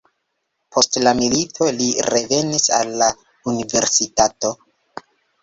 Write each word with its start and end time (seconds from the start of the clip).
Post 0.77 0.95
la 1.07 1.11
milito 1.19 1.67
li 1.81 1.89
revenis 2.07 2.65
al 2.79 2.91
la 3.03 3.11
universitato. 3.53 4.55